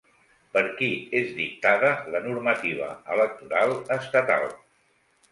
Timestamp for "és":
1.17-1.27